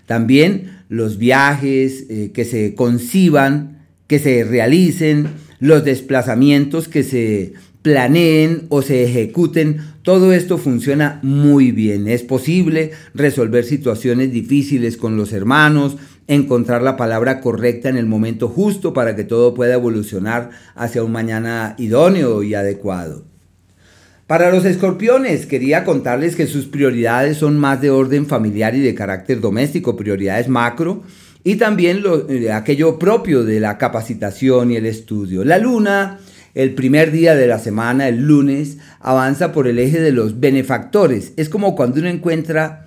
[0.07, 5.29] También los viajes eh, que se conciban, que se realicen,
[5.59, 12.09] los desplazamientos que se planeen o se ejecuten, todo esto funciona muy bien.
[12.09, 18.49] Es posible resolver situaciones difíciles con los hermanos, encontrar la palabra correcta en el momento
[18.49, 23.34] justo para que todo pueda evolucionar hacia un mañana idóneo y adecuado.
[24.27, 28.95] Para los escorpiones, quería contarles que sus prioridades son más de orden familiar y de
[28.95, 31.03] carácter doméstico, prioridades macro,
[31.45, 35.45] y también lo, eh, aquello propio de la capacitación y el estudio.
[35.45, 36.21] La luna,
[36.55, 41.35] el primer día de la semana, el lunes, avanza por el eje de los benefactores.
[41.37, 42.87] Es como cuando uno encuentra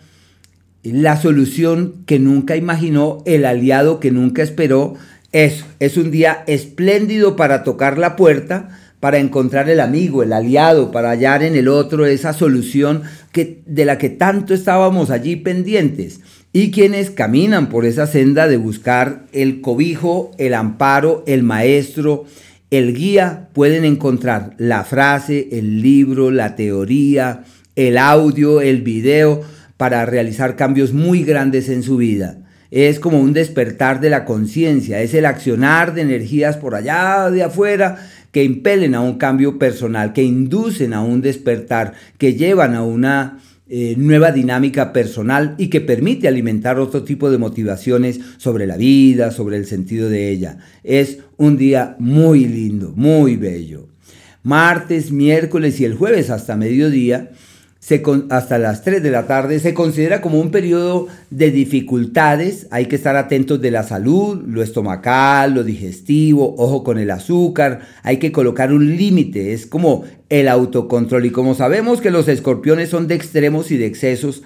[0.82, 4.96] la solución que nunca imaginó, el aliado que nunca esperó.
[5.34, 10.92] Eso, es un día espléndido para tocar la puerta para encontrar el amigo, el aliado,
[10.92, 16.22] para hallar en el otro esa solución que, de la que tanto estábamos allí pendientes.
[16.54, 22.26] Y quienes caminan por esa senda de buscar el cobijo, el amparo, el maestro,
[22.72, 27.44] el guía, pueden encontrar la frase, el libro, la teoría,
[27.76, 29.42] el audio, el video,
[29.78, 32.40] para realizar cambios muy grandes en su vida
[32.72, 37.44] es como un despertar de la conciencia, es el accionar de energías por allá de
[37.44, 37.98] afuera
[38.32, 43.40] que impelen a un cambio personal, que inducen a un despertar, que llevan a una
[43.70, 49.32] eh, nueva dinámica personal y que permite alimentar otro tipo de motivaciones sobre la vida,
[49.32, 50.60] sobre el sentido de ella.
[50.84, 53.90] Es un día muy lindo, muy bello.
[54.42, 57.32] Martes, miércoles y el jueves hasta mediodía
[58.30, 62.68] hasta las 3 de la tarde se considera como un periodo de dificultades.
[62.70, 67.80] Hay que estar atentos de la salud, lo estomacal, lo digestivo, ojo con el azúcar.
[68.04, 71.26] Hay que colocar un límite, es como el autocontrol.
[71.26, 74.44] Y como sabemos que los escorpiones son de extremos y de excesos,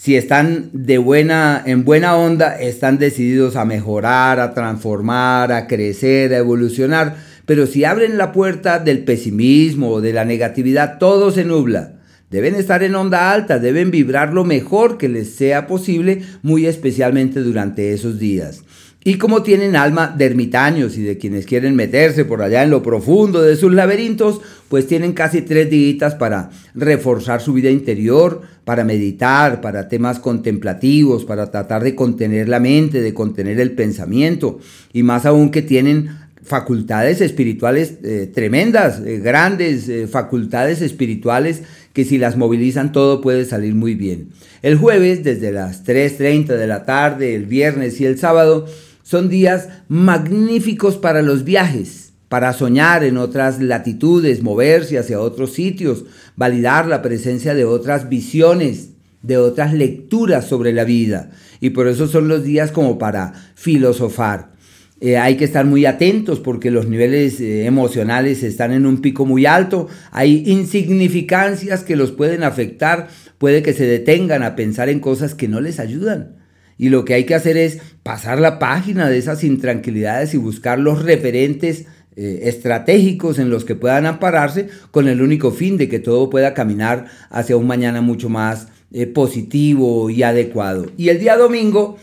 [0.00, 6.32] Si están de buena, en buena onda, están decididos a mejorar, a transformar, a crecer,
[6.32, 7.16] a evolucionar.
[7.46, 11.97] Pero si abren la puerta del pesimismo o de la negatividad, todo se nubla.
[12.30, 17.40] Deben estar en onda alta, deben vibrar lo mejor que les sea posible, muy especialmente
[17.40, 18.62] durante esos días.
[19.02, 22.82] Y como tienen alma de ermitaños y de quienes quieren meterse por allá en lo
[22.82, 28.84] profundo de sus laberintos, pues tienen casi tres días para reforzar su vida interior, para
[28.84, 34.58] meditar, para temas contemplativos, para tratar de contener la mente, de contener el pensamiento,
[34.92, 36.10] y más aún que tienen
[36.42, 41.62] facultades espirituales eh, tremendas, eh, grandes eh, facultades espirituales
[41.98, 44.28] que si las movilizan todo puede salir muy bien.
[44.62, 48.66] El jueves desde las 3.30 de la tarde, el viernes y el sábado
[49.02, 56.04] son días magníficos para los viajes, para soñar en otras latitudes, moverse hacia otros sitios,
[56.36, 58.90] validar la presencia de otras visiones,
[59.22, 61.32] de otras lecturas sobre la vida.
[61.58, 64.52] Y por eso son los días como para filosofar.
[65.00, 69.26] Eh, hay que estar muy atentos porque los niveles eh, emocionales están en un pico
[69.26, 69.86] muy alto.
[70.10, 73.08] Hay insignificancias que los pueden afectar.
[73.38, 76.36] Puede que se detengan a pensar en cosas que no les ayudan.
[76.78, 80.78] Y lo que hay que hacer es pasar la página de esas intranquilidades y buscar
[80.78, 81.86] los referentes
[82.16, 86.54] eh, estratégicos en los que puedan ampararse con el único fin de que todo pueda
[86.54, 88.68] caminar hacia un mañana mucho más
[89.12, 90.86] positivo y adecuado.
[90.96, 91.98] Y el día domingo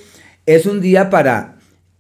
[0.46, 1.55] es un día para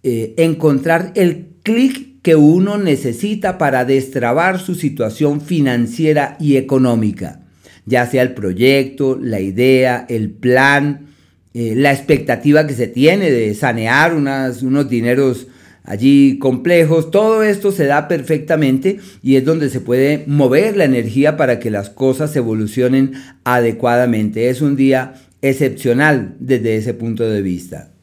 [0.07, 7.39] eh, encontrar el clic que uno necesita para destrabar su situación financiera y económica,
[7.87, 11.07] ya sea el proyecto, la idea, el plan,
[11.55, 15.47] eh, la expectativa que se tiene de sanear unos dineros
[15.83, 21.35] allí complejos, todo esto se da perfectamente y es donde se puede mover la energía
[21.35, 24.49] para que las cosas evolucionen adecuadamente.
[24.49, 27.94] Es un día excepcional desde ese punto de vista.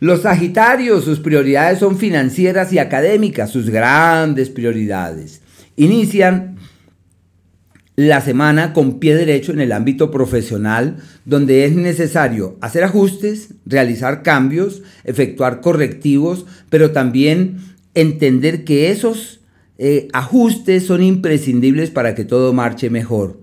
[0.00, 5.42] Los Sagitarios, sus prioridades son financieras y académicas, sus grandes prioridades.
[5.76, 6.56] Inician
[7.96, 14.22] la semana con pie derecho en el ámbito profesional, donde es necesario hacer ajustes, realizar
[14.22, 17.56] cambios, efectuar correctivos, pero también
[17.94, 19.40] entender que esos
[19.78, 23.40] eh, ajustes son imprescindibles para que todo marche mejor.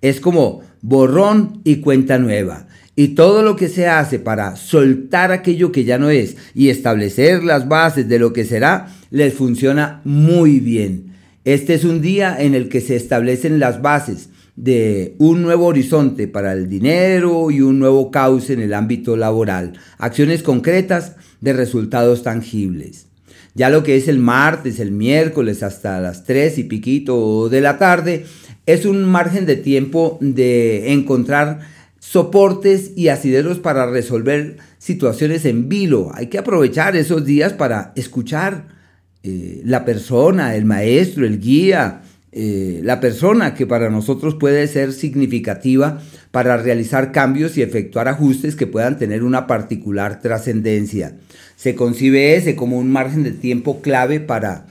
[0.00, 2.68] Es como borrón y cuenta nueva.
[2.96, 7.44] Y todo lo que se hace para soltar aquello que ya no es y establecer
[7.44, 11.14] las bases de lo que será, les funciona muy bien.
[11.44, 16.28] Este es un día en el que se establecen las bases de un nuevo horizonte
[16.28, 19.72] para el dinero y un nuevo cauce en el ámbito laboral.
[19.96, 23.06] Acciones concretas de resultados tangibles.
[23.54, 27.78] Ya lo que es el martes, el miércoles hasta las 3 y piquito de la
[27.78, 28.26] tarde,
[28.66, 31.60] es un margen de tiempo de encontrar
[32.00, 36.10] soportes y asideros para resolver situaciones en vilo.
[36.14, 38.66] Hay que aprovechar esos días para escuchar
[39.22, 42.00] eh, la persona, el maestro, el guía,
[42.32, 48.56] eh, la persona que para nosotros puede ser significativa para realizar cambios y efectuar ajustes
[48.56, 51.16] que puedan tener una particular trascendencia.
[51.56, 54.68] Se concibe ese como un margen de tiempo clave para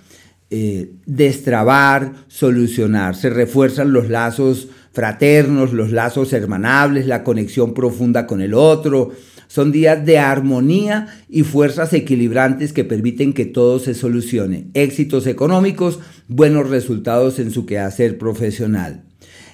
[0.50, 3.16] eh, destrabar, solucionar.
[3.16, 9.12] Se refuerzan los lazos fraternos, los lazos hermanables, la conexión profunda con el otro.
[9.48, 14.68] Son días de armonía y fuerzas equilibrantes que permiten que todo se solucione.
[14.74, 19.04] Éxitos económicos, buenos resultados en su quehacer profesional.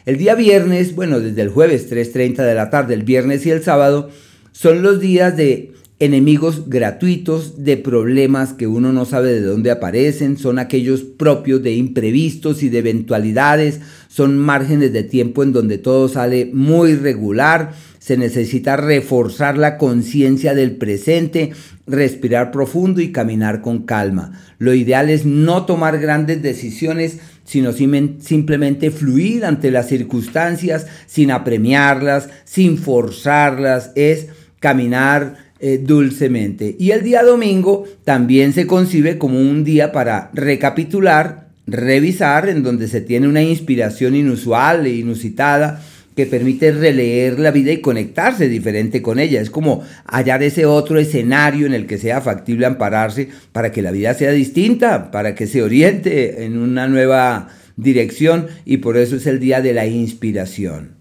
[0.06, 3.64] El día viernes, bueno, desde el jueves 3.30 de la tarde, el viernes y el
[3.64, 4.10] sábado,
[4.52, 10.38] son los días de enemigos gratuitos de problemas que uno no sabe de dónde aparecen,
[10.38, 13.80] son aquellos propios de imprevistos y de eventualidades,
[14.16, 20.54] son márgenes de tiempo en donde todo sale muy regular, se necesita reforzar la conciencia
[20.54, 21.52] del presente,
[21.86, 24.32] respirar profundo y caminar con calma.
[24.58, 32.30] Lo ideal es no tomar grandes decisiones, sino simplemente fluir ante las circunstancias sin apremiarlas,
[32.46, 34.28] sin forzarlas, es
[34.62, 36.78] caminar eh, dulcemente.
[36.80, 42.88] Y el día domingo también se concibe como un día para recapitular, revisar, en donde
[42.88, 45.82] se tiene una inspiración inusual e inusitada
[46.16, 49.42] que permite releer la vida y conectarse diferente con ella.
[49.42, 53.92] Es como hallar ese otro escenario en el que sea factible ampararse para que la
[53.92, 59.28] vida sea distinta, para que se oriente en una nueva dirección y por eso es
[59.28, 60.96] el día de la inspiración.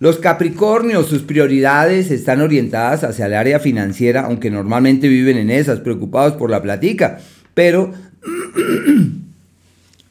[0.00, 5.78] Los Capricornios, sus prioridades están orientadas hacia el área financiera, aunque normalmente viven en esas,
[5.78, 7.20] preocupados por la platica.
[7.54, 7.92] Pero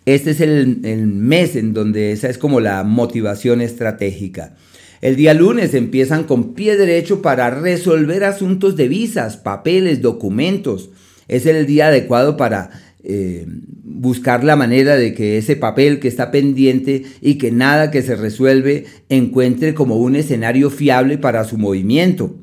[0.06, 0.78] este es el,
[1.08, 4.56] mes en donde esa es como la motivación estratégica.
[5.02, 10.90] El día lunes empiezan con pie derecho para resolver asuntos de visas, papeles, documentos.
[11.28, 12.70] Es el día adecuado para
[13.04, 13.46] eh,
[13.84, 18.16] buscar la manera de que ese papel que está pendiente y que nada que se
[18.16, 22.36] resuelve encuentre como un escenario fiable para su movimiento.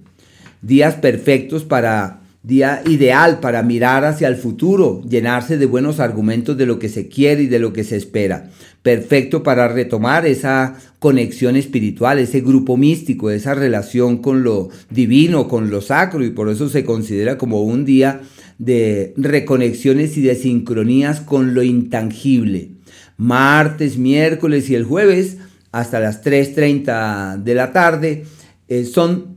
[0.62, 6.66] Días perfectos para día ideal para mirar hacia el futuro, llenarse de buenos argumentos de
[6.66, 8.50] lo que se quiere y de lo que se espera.
[8.82, 15.70] Perfecto para retomar esa conexión espiritual, ese grupo místico, esa relación con lo divino, con
[15.70, 18.22] lo sacro y por eso se considera como un día
[18.58, 22.70] de reconexiones y de sincronías con lo intangible.
[23.16, 25.38] Martes, miércoles y el jueves
[25.72, 28.24] hasta las 3.30 de la tarde
[28.68, 29.36] eh, son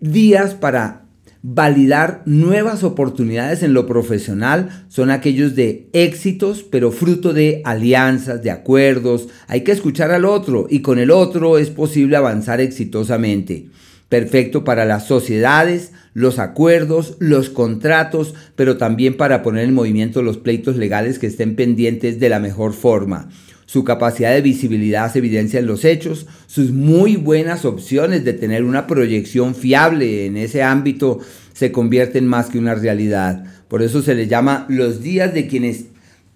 [0.00, 0.99] días para
[1.42, 8.50] validar nuevas oportunidades en lo profesional son aquellos de éxitos, pero fruto de alianzas, de
[8.50, 9.28] acuerdos.
[9.46, 13.68] Hay que escuchar al otro y con el otro es posible avanzar exitosamente.
[14.08, 20.36] Perfecto para las sociedades, los acuerdos, los contratos, pero también para poner en movimiento los
[20.36, 23.28] pleitos legales que estén pendientes de la mejor forma.
[23.70, 28.64] Su capacidad de visibilidad se evidencia en los hechos, sus muy buenas opciones de tener
[28.64, 31.20] una proyección fiable en ese ámbito
[31.52, 33.44] se convierten más que una realidad.
[33.68, 35.84] Por eso se les llama los días de quienes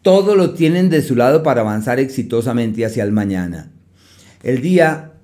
[0.02, 3.72] todo lo tienen de su lado para avanzar exitosamente hacia el mañana.
[4.44, 5.14] El día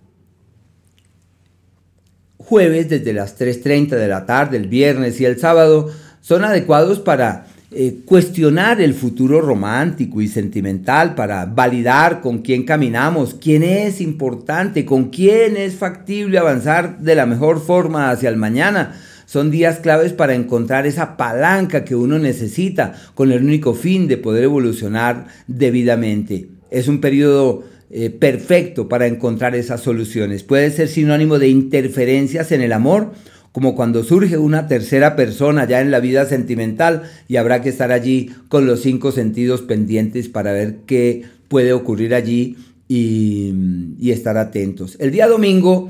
[2.38, 5.88] jueves desde las 3.30 de la tarde, el viernes y el sábado
[6.20, 13.34] son adecuados para eh, cuestionar el futuro romántico y sentimental para validar con quién caminamos,
[13.34, 18.96] quién es importante, con quién es factible avanzar de la mejor forma hacia el mañana.
[19.24, 24.16] Son días claves para encontrar esa palanca que uno necesita con el único fin de
[24.16, 26.48] poder evolucionar debidamente.
[26.72, 27.62] Es un periodo
[27.92, 30.42] eh, perfecto para encontrar esas soluciones.
[30.42, 33.12] Puede ser sinónimo de interferencias en el amor
[33.52, 37.90] como cuando surge una tercera persona ya en la vida sentimental y habrá que estar
[37.90, 42.56] allí con los cinco sentidos pendientes para ver qué puede ocurrir allí
[42.88, 44.96] y, estar atentos.
[45.00, 45.88] El día domingo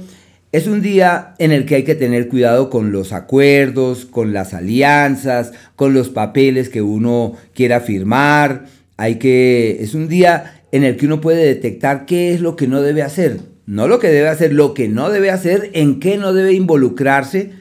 [0.53, 4.53] es un día en el que hay que tener cuidado con los acuerdos, con las
[4.53, 8.67] alianzas, con los papeles que uno quiera firmar.
[8.97, 12.67] Hay que es un día en el que uno puede detectar qué es lo que
[12.67, 16.19] no debe hacer no lo que debe hacer, lo que no debe hacer, en qué
[16.19, 17.53] no debe involucrarse,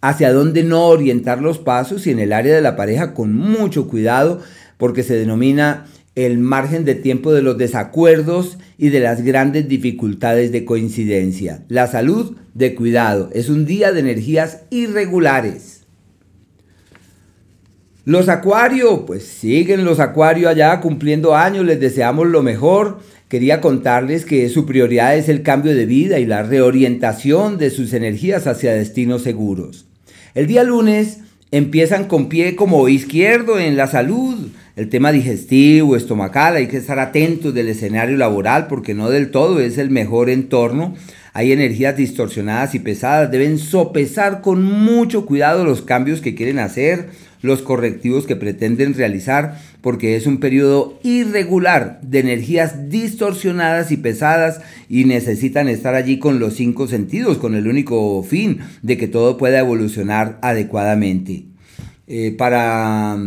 [0.00, 3.86] hacia dónde no orientar los pasos y en el área de la pareja con mucho
[3.86, 4.40] cuidado
[4.78, 10.52] porque se denomina el margen de tiempo de los desacuerdos y de las grandes dificultades
[10.52, 11.64] de coincidencia.
[11.68, 15.82] La salud de cuidado es un día de energías irregulares.
[18.06, 24.24] Los acuarios, pues siguen los acuarios allá cumpliendo años, les deseamos lo mejor quería contarles
[24.24, 28.72] que su prioridad es el cambio de vida y la reorientación de sus energías hacia
[28.72, 29.86] destinos seguros.
[30.34, 31.18] El día lunes
[31.50, 36.98] empiezan con pie como izquierdo en la salud, el tema digestivo, estomacal, hay que estar
[36.98, 40.94] atentos del escenario laboral porque no del todo es el mejor entorno.
[41.32, 47.08] Hay energías distorsionadas y pesadas, deben sopesar con mucho cuidado los cambios que quieren hacer,
[47.42, 54.60] los correctivos que pretenden realizar, porque es un periodo irregular de energías distorsionadas y pesadas
[54.88, 59.38] y necesitan estar allí con los cinco sentidos, con el único fin de que todo
[59.38, 61.44] pueda evolucionar adecuadamente.
[62.06, 63.18] Eh, para,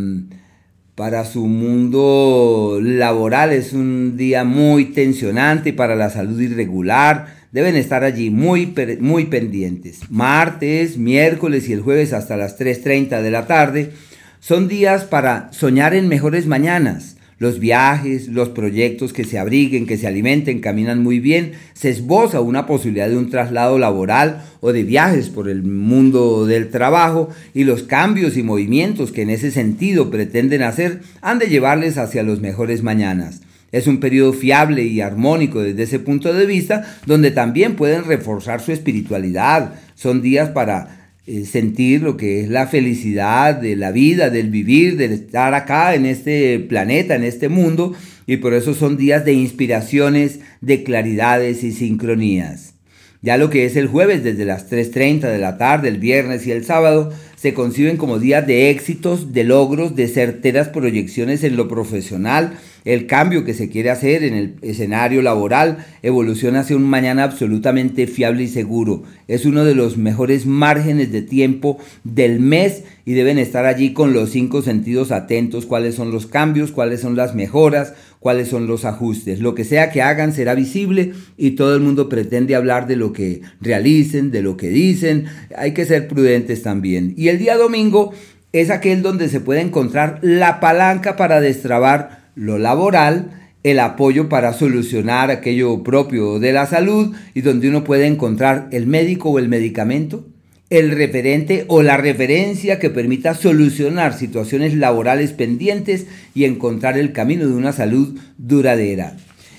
[0.95, 8.04] para su mundo laboral es un día muy tensionante, para la salud irregular, deben estar
[8.04, 10.02] allí muy, muy pendientes.
[10.10, 13.91] Martes, miércoles y el jueves hasta las 3.30 de la tarde
[14.39, 17.18] son días para soñar en mejores mañanas.
[17.38, 21.54] Los viajes, los proyectos que se abriguen, que se alimenten, caminan muy bien.
[21.74, 26.70] Se esboza una posibilidad de un traslado laboral o de viajes por el mundo del
[26.70, 31.97] trabajo y los cambios y movimientos que en ese sentido pretenden hacer han de llevarles
[31.97, 33.41] hacia los mejores mañanas.
[33.72, 38.61] Es un periodo fiable y armónico desde ese punto de vista, donde también pueden reforzar
[38.61, 39.76] su espiritualidad.
[39.95, 44.97] Son días para eh, sentir lo que es la felicidad de la vida, del vivir,
[44.97, 47.95] del estar acá en este planeta, en este mundo,
[48.28, 52.74] y por eso son días de inspiraciones, de claridades y sincronías.
[53.22, 56.51] Ya lo que es el jueves desde las 3.30 de la tarde, el viernes y
[56.51, 61.68] el sábado, se conciben como días de éxitos, de logros, de certeras proyecciones en lo
[61.68, 62.54] profesional,
[62.86, 68.06] el cambio que se quiere hacer en el escenario laboral evoluciona hacia un mañana absolutamente
[68.06, 69.02] fiable y seguro.
[69.28, 74.14] Es uno de los mejores márgenes de tiempo del mes y deben estar allí con
[74.14, 78.86] los cinco sentidos atentos, cuáles son los cambios, cuáles son las mejoras, cuáles son los
[78.86, 79.39] ajustes.
[79.39, 83.13] Lo que sea que hagan será visible y todo el mundo pretende hablar de lo
[83.13, 85.26] que realicen, de lo que dicen.
[85.57, 87.15] Hay que ser prudentes también.
[87.17, 88.13] Y el día domingo
[88.53, 93.32] es aquel donde se puede encontrar la palanca para destrabar lo laboral,
[93.63, 98.86] el apoyo para solucionar aquello propio de la salud y donde uno puede encontrar el
[98.86, 100.28] médico o el medicamento,
[100.72, 107.45] el referente o la referencia que permita solucionar situaciones laborales pendientes y encontrar el camino
[107.45, 109.17] de una salud duradera.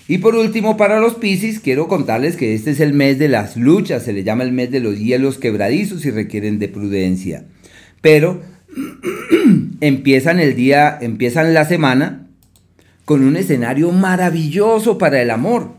[0.08, 3.58] Y por último, para los Piscis, quiero contarles que este es el mes de las
[3.58, 7.44] luchas, se le llama el mes de los hielos quebradizos y requieren de prudencia.
[8.00, 8.42] Pero
[9.82, 12.26] empiezan el día, empiezan la semana
[13.04, 15.72] con un escenario maravilloso para el amor.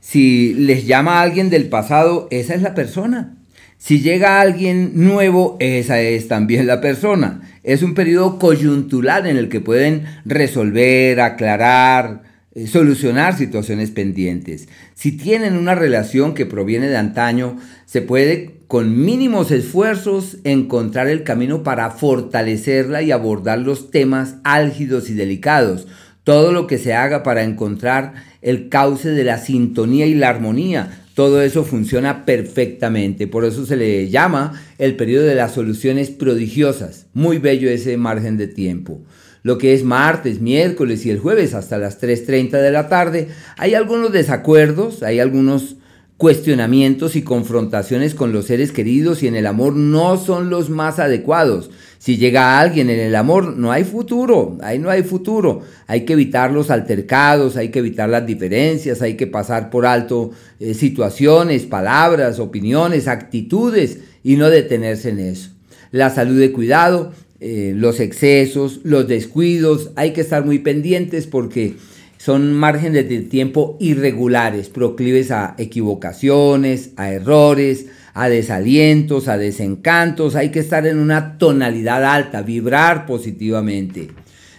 [0.00, 3.36] Si les llama a alguien del pasado, esa es la persona.
[3.84, 7.40] Si llega alguien nuevo, esa es también la persona.
[7.64, 12.22] Es un periodo coyuntural en el que pueden resolver, aclarar,
[12.54, 14.68] eh, solucionar situaciones pendientes.
[14.94, 21.24] Si tienen una relación que proviene de antaño, se puede con mínimos esfuerzos encontrar el
[21.24, 25.88] camino para fortalecerla y abordar los temas álgidos y delicados.
[26.22, 31.01] Todo lo que se haga para encontrar el cauce de la sintonía y la armonía,
[31.14, 33.26] todo eso funciona perfectamente.
[33.26, 37.06] Por eso se le llama el periodo de las soluciones prodigiosas.
[37.12, 39.02] Muy bello ese margen de tiempo
[39.42, 43.74] lo que es martes, miércoles y el jueves hasta las 3.30 de la tarde, hay
[43.74, 45.76] algunos desacuerdos, hay algunos
[46.22, 51.00] cuestionamientos y confrontaciones con los seres queridos y en el amor no son los más
[51.00, 51.68] adecuados.
[51.98, 55.62] Si llega alguien en el amor, no hay futuro, ahí no hay futuro.
[55.88, 60.30] Hay que evitar los altercados, hay que evitar las diferencias, hay que pasar por alto
[60.60, 65.50] eh, situaciones, palabras, opiniones, actitudes y no detenerse en eso.
[65.90, 67.10] La salud de cuidado,
[67.40, 71.74] eh, los excesos, los descuidos, hay que estar muy pendientes porque
[72.22, 80.50] son márgenes de tiempo irregulares, proclives a equivocaciones, a errores, a desalientos, a desencantos, hay
[80.50, 84.10] que estar en una tonalidad alta, vibrar positivamente.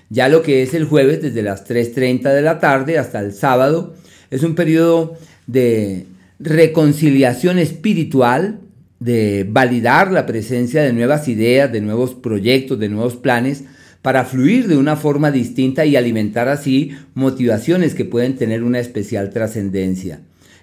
[0.09, 3.95] Ya lo que es el jueves desde las 3.30 de la tarde hasta el sábado
[4.29, 5.15] es un periodo
[5.47, 6.05] de
[6.39, 8.59] reconciliación espiritual,
[8.99, 13.63] de validar la presencia de nuevas ideas, de nuevos proyectos, de nuevos planes,
[14.03, 19.31] para fluir de una forma distinta y alimentar así motivaciones que pueden tener una especial
[19.31, 20.19] trascendencia.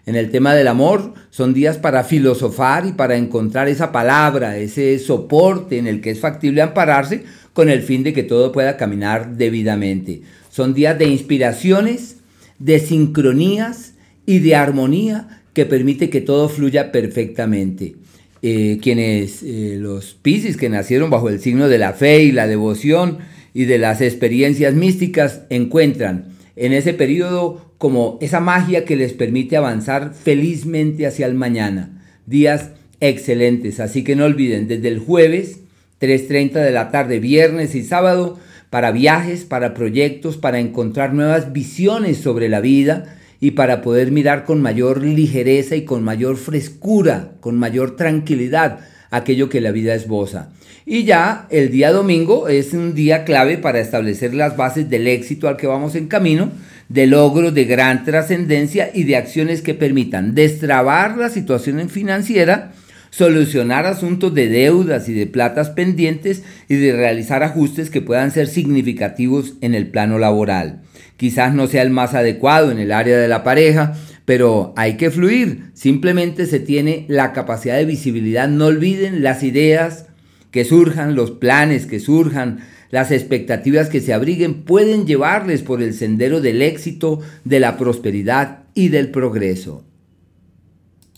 [0.07, 4.99] En el tema del amor son días para filosofar y para encontrar esa palabra, ese
[4.99, 7.25] soporte en el que es factible ampararse
[7.55, 10.23] con el fin de que todo pueda caminar debidamente.
[10.51, 12.17] Son días de inspiraciones,
[12.59, 13.95] de sincronías
[14.27, 17.97] y de armonía que permite que todo fluya perfectamente.
[18.43, 22.47] Eh, quienes eh, los Piscis que nacieron bajo el signo de la fe y la
[22.47, 23.19] devoción
[23.53, 29.57] y de las experiencias místicas encuentran en ese periodo como esa magia que les permite
[29.57, 32.03] avanzar felizmente hacia el mañana.
[32.25, 32.71] Días
[33.01, 35.61] excelentes, así que no olviden, desde el jueves
[36.01, 38.39] 3.30 de la tarde, viernes y sábado,
[38.71, 44.45] para viajes, para proyectos, para encontrar nuevas visiones sobre la vida, y para poder mirar
[44.45, 48.81] con mayor ligereza y con mayor frescura, con mayor tranquilidad
[49.11, 50.51] aquello que la vida esboza.
[50.87, 55.49] Y ya el día domingo es un día clave para establecer las bases del éxito
[55.49, 56.51] al que vamos en camino,
[56.89, 62.73] de logros de gran trascendencia y de acciones que permitan destrabar la situación financiera,
[63.11, 68.49] solucionar asuntos de deudas y de platas pendientes y de realizar ajustes que puedan ser
[68.49, 70.83] significativos en el plano laboral.
[71.21, 73.95] Quizás no sea el más adecuado en el área de la pareja,
[74.25, 75.65] pero hay que fluir.
[75.75, 78.49] Simplemente se tiene la capacidad de visibilidad.
[78.49, 80.07] No olviden las ideas
[80.51, 85.93] que surjan, los planes que surjan, las expectativas que se abriguen pueden llevarles por el
[85.93, 89.85] sendero del éxito, de la prosperidad y del progreso.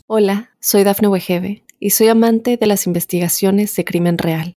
[0.09, 4.57] Hola, soy Dafne Wegebe y soy amante de las investigaciones de crimen real.